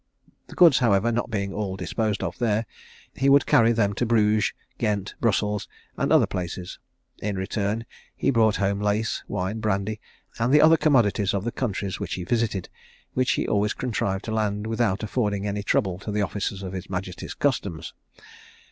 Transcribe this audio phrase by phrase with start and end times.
[0.47, 2.65] The goods, however, not being all disposed of there,
[3.13, 6.79] he would carry them to Bruges, Ghent, Brussels, and other places.
[7.21, 7.85] In return
[8.15, 10.01] he brought home lace, wine, brandy,
[10.39, 12.67] and the other commodities of the countries which he visited,
[13.13, 16.89] which he always contrived to land without affording any trouble to the officers of his
[16.89, 17.93] Majesty's customs.